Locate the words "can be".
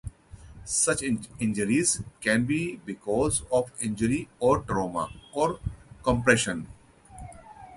2.21-2.77